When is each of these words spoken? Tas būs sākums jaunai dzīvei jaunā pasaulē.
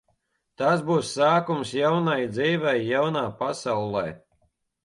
Tas 0.61 0.79
būs 0.87 1.11
sākums 1.17 1.75
jaunai 1.81 2.17
dzīvei 2.39 2.75
jaunā 2.89 3.25
pasaulē. 3.43 4.05